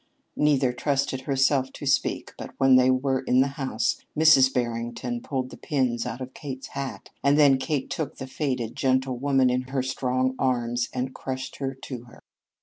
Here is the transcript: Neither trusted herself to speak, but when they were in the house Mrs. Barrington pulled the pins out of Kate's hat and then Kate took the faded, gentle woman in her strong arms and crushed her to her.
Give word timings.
Neither 0.35 0.73
trusted 0.73 1.21
herself 1.21 1.71
to 1.73 1.85
speak, 1.85 2.33
but 2.35 2.55
when 2.57 2.75
they 2.75 2.89
were 2.89 3.19
in 3.21 3.41
the 3.41 3.49
house 3.49 4.01
Mrs. 4.17 4.51
Barrington 4.51 5.21
pulled 5.21 5.51
the 5.51 5.57
pins 5.57 6.07
out 6.07 6.21
of 6.21 6.33
Kate's 6.33 6.69
hat 6.69 7.11
and 7.23 7.37
then 7.37 7.59
Kate 7.59 7.87
took 7.91 8.15
the 8.17 8.25
faded, 8.25 8.75
gentle 8.75 9.19
woman 9.19 9.51
in 9.51 9.61
her 9.67 9.83
strong 9.83 10.33
arms 10.39 10.89
and 10.91 11.13
crushed 11.13 11.57
her 11.57 11.75
to 11.83 12.05
her. 12.05 12.19